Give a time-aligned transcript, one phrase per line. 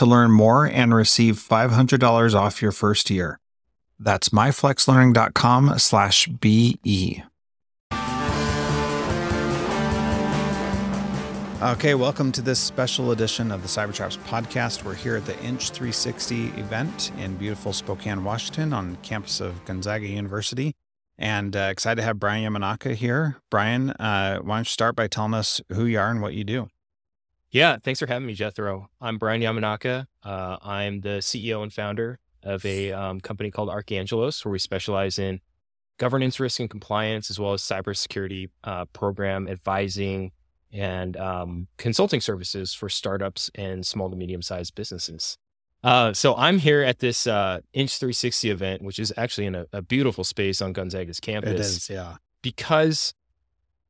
[0.00, 3.38] to learn more and receive $500 off your first year.
[3.98, 7.22] That's myflexlearning.com slash BE.
[11.62, 14.84] Okay, welcome to this special edition of the Cybertraps podcast.
[14.84, 20.06] We're here at the Inch 360 event in beautiful Spokane, Washington, on campus of Gonzaga
[20.06, 20.74] University.
[21.18, 23.36] And uh, excited to have Bryan Yamanaka here.
[23.50, 26.44] Bryan, uh, why don't you start by telling us who you are and what you
[26.44, 26.70] do?
[27.52, 28.90] Yeah, thanks for having me, Jethro.
[29.00, 30.06] I'm Bryan Yamanaka.
[30.22, 35.18] Uh, I'm the CEO and founder of a um, company called Archangelos, where we specialize
[35.18, 35.40] in
[35.98, 40.30] governance, risk, and compliance, as well as cybersecurity uh, program advising
[40.72, 45.36] and um, consulting services for startups and small to medium sized businesses.
[45.82, 49.66] Uh, so I'm here at this uh, Inch 360 event, which is actually in a,
[49.72, 51.52] a beautiful space on Gonzaga's campus.
[51.52, 52.16] It is, yeah.
[52.42, 53.12] Because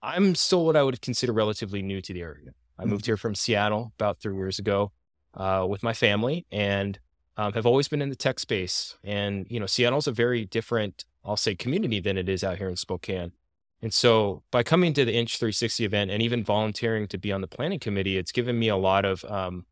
[0.00, 2.52] I'm still what I would consider relatively new to the area.
[2.78, 4.92] I moved here from Seattle about three years ago
[5.34, 6.98] uh, with my family and
[7.36, 8.96] um, have always been in the tech space.
[9.04, 12.68] And, you know, Seattle's a very different, I'll say, community than it is out here
[12.68, 13.32] in Spokane.
[13.80, 17.40] And so by coming to the Inch 360 event and even volunteering to be on
[17.40, 19.66] the planning committee, it's given me a lot of um,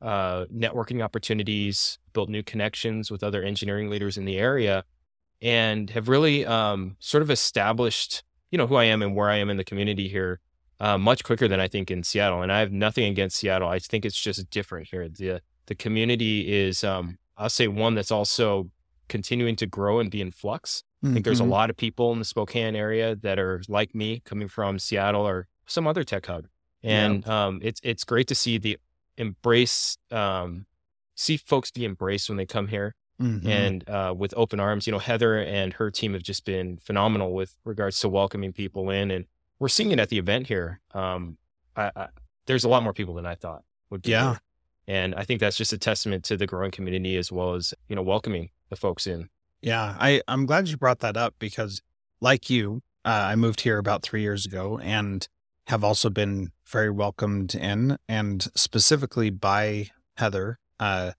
[0.00, 4.84] uh, networking opportunities, built new connections with other engineering leaders in the area,
[5.42, 9.36] and have really um, sort of established, you know, who I am and where I
[9.36, 10.40] am in the community here
[10.80, 12.42] uh, much quicker than I think in Seattle.
[12.42, 13.68] And I have nothing against Seattle.
[13.68, 15.08] I think it's just different here.
[15.08, 18.70] The the community is, um, I'll say, one that's also
[19.08, 20.84] continuing to grow and be in flux.
[20.98, 21.10] Mm-hmm.
[21.10, 21.52] I think there's a mm-hmm.
[21.52, 25.48] lot of people in the Spokane area that are like me, coming from Seattle or
[25.66, 26.46] some other tech hub,
[26.82, 27.46] and yeah.
[27.46, 28.78] um, it's it's great to see the
[29.16, 30.66] embrace, um,
[31.14, 32.94] see folks be embraced when they come here.
[33.20, 33.48] Mm-hmm.
[33.48, 37.32] And uh, with open arms, you know, Heather and her team have just been phenomenal
[37.32, 39.24] with regards to welcoming people in and
[39.58, 40.80] we're seeing it at the event here.
[40.92, 41.38] Um,
[41.76, 42.08] I, I,
[42.46, 44.10] there's a lot more people than I thought would be.
[44.10, 44.36] Yeah.
[44.88, 47.96] And I think that's just a testament to the growing community as well as, you
[47.96, 49.28] know, welcoming the folks in.
[49.60, 49.96] Yeah.
[49.98, 51.82] I, I'm glad you brought that up because
[52.20, 55.26] like you, uh, I moved here about three years ago and
[55.66, 61.12] have also been very welcomed in and specifically by Heather, uh,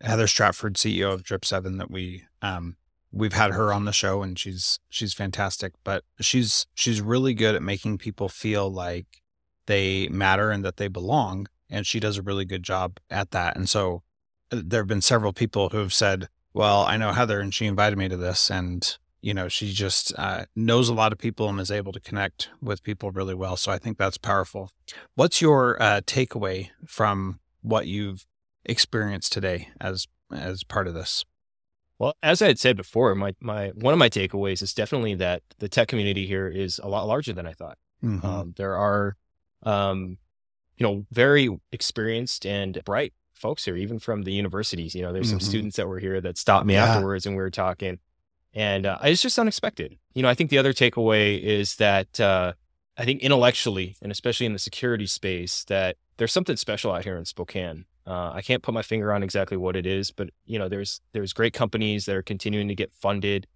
[0.00, 2.76] Heather Stratford, CEO of Drip Seven that we, um,
[3.12, 7.54] we've had her on the show and she's she's fantastic but she's she's really good
[7.54, 9.22] at making people feel like
[9.66, 13.56] they matter and that they belong and she does a really good job at that.
[13.56, 14.02] And so
[14.50, 17.66] uh, there have been several people who have said well i know heather and she
[17.66, 21.48] invited me to this and you know she just uh, knows a lot of people
[21.48, 23.56] and is able to connect with people really well.
[23.56, 24.72] So i think that's powerful.
[25.14, 28.26] What's your uh, takeaway from what you've
[28.64, 31.24] experienced today as as part of this
[31.98, 35.42] well, as I had said before, my my one of my takeaways is definitely that
[35.58, 37.78] the tech community here is a lot larger than I thought.
[38.04, 38.24] Mm-hmm.
[38.24, 39.16] Um, there are,
[39.64, 40.18] um,
[40.76, 44.94] you know, very experienced and bright folks here, even from the universities.
[44.94, 45.38] You know, there's mm-hmm.
[45.38, 46.84] some students that were here that stopped me yeah.
[46.84, 47.98] afterwards and we were talking,
[48.54, 49.98] and uh, it's just unexpected.
[50.14, 52.52] You know, I think the other takeaway is that uh,
[52.96, 57.16] I think intellectually and especially in the security space that there's something special out here
[57.16, 57.86] in Spokane.
[58.08, 61.02] Uh, I can't put my finger on exactly what it is, but you know, there's
[61.12, 63.46] there's great companies that are continuing to get funded.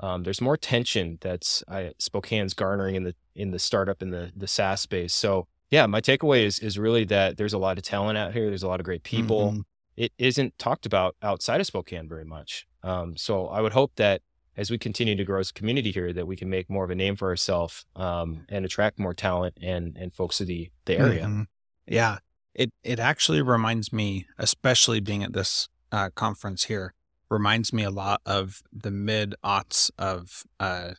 [0.00, 4.32] Um, there's more tension that's I, Spokane's garnering in the in the startup in the
[4.34, 5.14] the SaaS space.
[5.14, 8.48] So yeah, my takeaway is is really that there's a lot of talent out here.
[8.48, 9.52] There's a lot of great people.
[9.52, 9.60] Mm-hmm.
[9.96, 12.66] It isn't talked about outside of Spokane very much.
[12.82, 14.22] Um, so I would hope that
[14.56, 16.90] as we continue to grow as a community here, that we can make more of
[16.90, 20.98] a name for ourselves um, and attract more talent and and folks to the the
[20.98, 21.26] area.
[21.26, 21.46] Mhm.
[21.86, 22.18] Yeah,
[22.54, 26.94] it it actually reminds me, especially being at this uh, conference here,
[27.28, 30.92] reminds me a lot of the mid aughts of uh,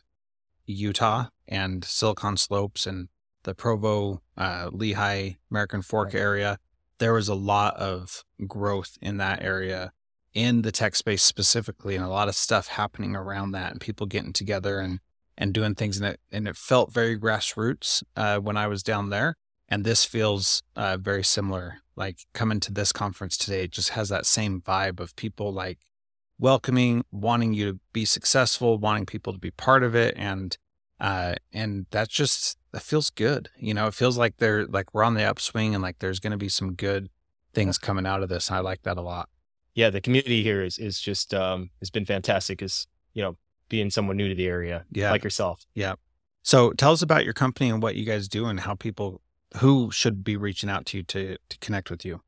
[0.66, 3.08] Utah and Silicon Slopes and
[3.44, 6.20] the Provo, uh, Lehi, American Fork Right.
[6.20, 6.58] area.
[6.98, 9.92] There was a lot of growth in that area
[10.34, 14.06] in the tech space specifically, and a lot of stuff happening around that, and people
[14.06, 15.00] getting together and
[15.36, 19.10] and doing things, and it and it felt very grassroots uh, when I was down
[19.10, 19.36] there.
[19.72, 21.78] And this feels uh, very similar.
[21.96, 25.78] Like coming to this conference today, just has that same vibe of people like
[26.38, 30.58] welcoming, wanting you to be successful, wanting people to be part of it, and
[31.00, 33.48] uh, and that's just that feels good.
[33.56, 36.32] You know, it feels like they're like we're on the upswing, and like there's going
[36.32, 37.08] to be some good
[37.54, 38.48] things coming out of this.
[38.50, 39.30] And I like that a lot.
[39.74, 42.60] Yeah, the community here is is just um, has been fantastic.
[42.60, 43.38] As you know,
[43.70, 45.10] being someone new to the area, Yeah.
[45.12, 45.64] like yourself.
[45.74, 45.94] Yeah.
[46.42, 49.22] So tell us about your company and what you guys do, and how people
[49.58, 52.20] who should be reaching out to you to to connect with you.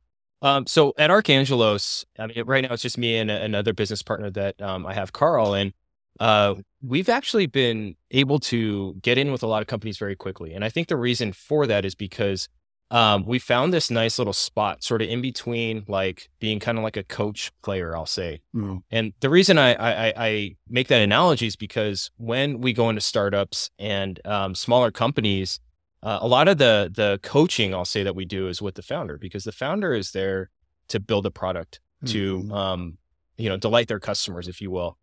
[0.42, 4.30] Um, so at Archangelos, I mean, right now it's just me and another business partner
[4.32, 5.72] that um, I have, Carl, and
[6.20, 10.52] uh, we've actually been able to get in with a lot of companies very quickly.
[10.52, 12.48] And I think the reason for that is because
[12.90, 16.84] um, we found this nice little spot, sort of in between, like being kind of
[16.84, 18.42] like a coach player, I'll say.
[18.54, 22.74] Mm, And the reason I, I, I- I make that analogy is because when we
[22.74, 25.58] go into startups and um, smaller companies,
[26.04, 28.82] uh, a lot of the the coaching I'll say that we do is with the
[28.82, 30.50] founder because the founder is there
[30.88, 32.52] to build a product to Mhm.
[32.52, 32.98] um,
[33.38, 34.98] you know delight their customers, if you will,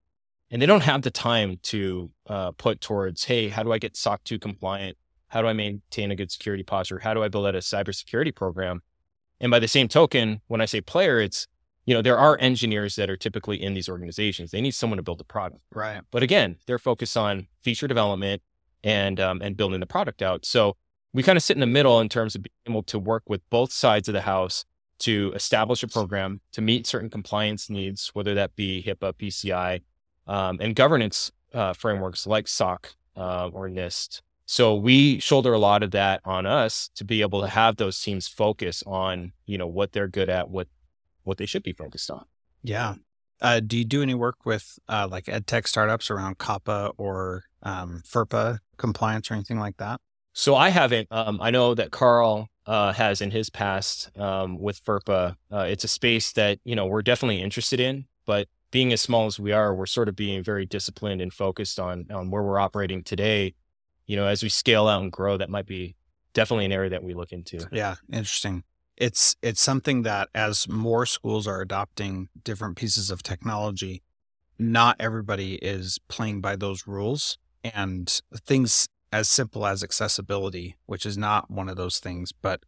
[0.52, 3.98] and they don't have the time to uh, put towards hey, how do I get
[3.98, 4.98] SOC 2 compliant?
[5.30, 7.00] How do I maintain a good security posture?
[7.00, 8.82] How do I build out a cybersecurity program?
[9.40, 11.48] And by the same token, when I say player, it's
[11.86, 14.52] you know, there are engineers that are typically in these organizations.
[14.52, 15.64] They need someone to build the product.
[15.74, 16.02] right.
[16.12, 18.44] But again, they're focused on feature development
[18.84, 20.46] and um, and building the product out.
[20.46, 20.78] So
[21.14, 23.42] we kind of sit in the middle in terms of being able to work with
[23.50, 24.66] both sides of the house
[25.00, 29.82] to establish a program to meet certain compliance needs, whether that be HIPAA, PCI,
[30.28, 34.22] um, and governance uh, frameworks like SOC uh, or NIST.
[34.46, 38.00] So we shoulder a lot of that on us to be able to have those
[38.02, 40.68] teams focus on you know what they're good at, what
[41.24, 42.26] what they should be focused on.
[42.64, 42.96] Yeah.
[43.40, 47.46] Uh, do you do any work with uh, like ed tech startups around COPPA or
[47.64, 50.00] um, FERPA compliance or anything like that?
[50.34, 51.08] So I haven't.
[51.12, 55.36] Um, I know that Carl uh, has in his past um, with FERPA.
[55.52, 59.26] Uh, it's a space that you know we're definitely interested in, but being as small
[59.26, 62.60] as we are, we're sort of being very disciplined and focused on on where we're
[62.60, 63.54] operating today.
[64.06, 65.96] You know, as we scale out and grow, that might be
[66.34, 67.68] definitely an area that we look into.
[67.72, 68.64] Yeah, interesting.
[68.98, 74.04] It's it's something that as more schools are adopting different pieces of technology,
[74.58, 81.18] not everybody is playing by those rules and things as simple as accessibility, which is
[81.18, 82.64] not one of those things, but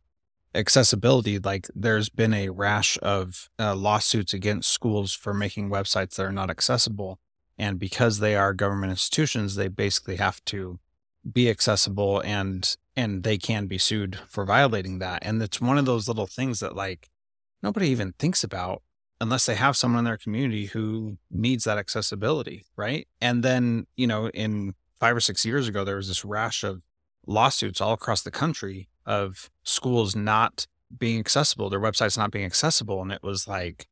[0.55, 6.25] accessibility like there's been a rash of uh, lawsuits against schools for making websites that
[6.25, 7.19] are not accessible.
[7.57, 10.79] And because they are government institutions they basically have to
[11.31, 15.19] be accessible and and they can be sued for violating that.
[15.23, 17.09] And it's one of those little things that like
[17.63, 18.83] nobody even thinks about
[19.19, 23.07] unless they have someone in their community who needs that accessibility right?
[23.21, 26.81] And then you know in 5 or 6 years ago there was this rash of
[27.25, 30.67] lawsuits all across the country of schools not
[30.97, 33.87] being accessible their websites not being accessible and it was like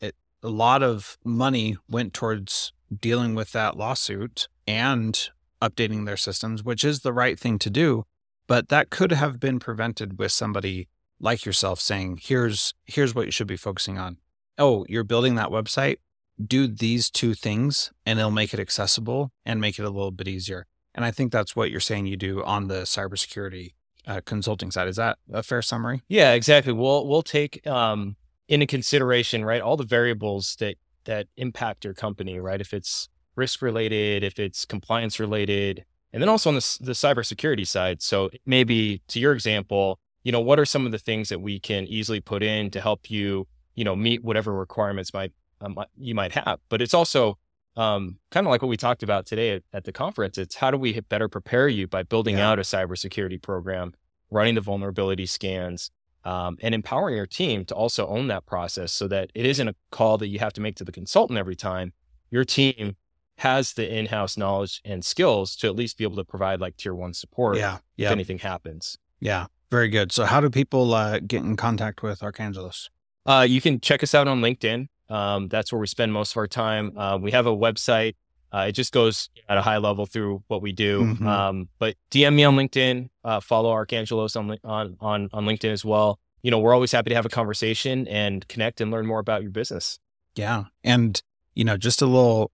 [0.00, 5.30] it a lot of money went towards dealing with that lawsuit and
[5.62, 8.04] updating their systems, which is the right thing to do.
[8.46, 13.32] But that could have been prevented with somebody like yourself saying, here's here's what you
[13.32, 14.18] should be focusing on.
[14.58, 15.96] Oh, you're building that website.
[16.44, 20.28] Do these two things and it'll make it accessible and make it a little bit
[20.28, 20.66] easier.
[20.94, 23.74] And I think that's what you're saying you do on the cybersecurity
[24.06, 24.88] uh, consulting side.
[24.88, 26.02] Is that a fair summary?
[26.08, 26.72] Yeah, exactly.
[26.72, 28.16] We'll we'll take um,
[28.48, 32.60] into consideration, right, all the variables that that impact your company, right?
[32.60, 37.66] If it's risk related, if it's compliance related, and then also on the the cybersecurity
[37.66, 38.00] side.
[38.02, 41.60] So maybe to your example, you know, what are some of the things that we
[41.60, 46.14] can easily put in to help you, you know, meet whatever requirements might um, you
[46.14, 46.60] might have.
[46.68, 47.38] But it's also
[47.76, 50.38] um, kind of like what we talked about today at, at the conference.
[50.38, 52.50] It's how do we better prepare you by building Yeah.
[52.50, 53.92] out a cybersecurity program,
[54.30, 55.90] running the vulnerability scans,
[56.24, 59.74] um, and empowering your team to also own that process so that it isn't a
[59.90, 61.92] call that you have to make to the consultant every time.
[62.30, 62.96] Your team
[63.38, 66.94] has the in-house knowledge and skills to at least be able to provide like tier
[66.94, 67.78] one support Yeah.
[67.98, 68.96] if anything happens.
[69.20, 69.46] Yeah.
[69.70, 70.10] Very good.
[70.12, 72.88] So how do people uh, get in contact with Archangelos?
[73.26, 74.88] Uh, you can check us out on LinkedIn.
[75.08, 76.96] Um, that's where we spend most of our time.
[76.96, 78.14] Uh, we have a website,
[78.52, 81.00] Uh, it just goes at a high level through what we do.
[81.02, 81.26] Mhm.
[81.26, 85.84] Um, but DM me on LinkedIn, uh, follow Archangelos on, on, on, on LinkedIn as
[85.84, 86.18] well.
[86.42, 89.42] You know, we're always happy to have a conversation and connect and learn more about
[89.42, 89.98] your business.
[90.36, 90.64] Yeah.
[90.84, 91.20] And,
[91.54, 92.52] you know, just a little,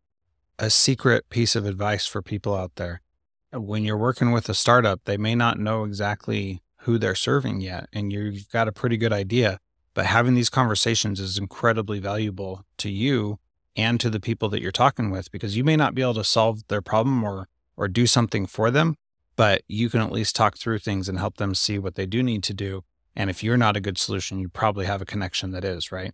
[0.59, 3.03] a secret piece of advice for people out there.
[3.53, 7.87] When you're working with a startup, they may not know exactly who they're serving yet,
[7.93, 9.59] and you've got a pretty good idea.
[9.95, 13.39] But having these conversations is incredibly valuable to you
[13.77, 16.25] and to the people that you're talking with because you may not be able to
[16.25, 18.95] solve their problem or or do something for them,
[19.35, 22.23] but you can at least talk through things and help them see what they do
[22.23, 22.85] need to do.
[23.17, 26.13] And if you're not a good solution, you probably have a connection that is, right?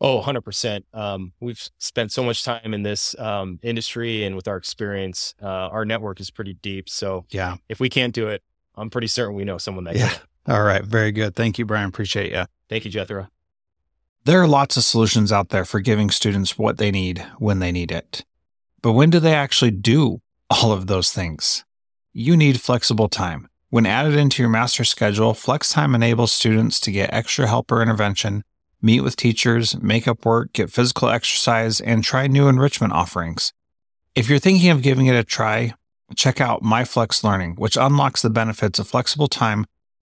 [0.00, 0.82] Oh, 100%.
[0.94, 5.46] Um, we've spent so much time in this um, industry and with our experience, uh,
[5.46, 6.88] our network is pretty deep.
[6.88, 7.56] So Yeah.
[7.68, 8.42] if we can't do it,
[8.74, 10.08] I'm pretty certain we know someone that Yeah.
[10.08, 10.18] can.
[10.46, 10.84] All right.
[10.84, 11.34] Very good.
[11.34, 11.88] Thank you, Bryan.
[11.88, 12.44] Appreciate you.
[12.68, 13.28] Thank you, Jethro.
[14.24, 17.70] There are lots of solutions out there for giving students what they need when they
[17.70, 18.24] need it.
[18.80, 20.20] But when do they actually do
[20.50, 21.64] all of those things?
[22.12, 23.48] You need flexible time.
[23.70, 27.82] When added into your master schedule, Flex Time enables students to get extra help or
[27.82, 28.44] intervention,
[28.80, 33.52] meet with teachers, make up work, get physical exercise, and try new enrichment offerings.
[34.14, 35.74] If you're thinking of giving it a try,
[36.14, 39.66] check out MyFlex Learning, which unlocks the benefits of flexible time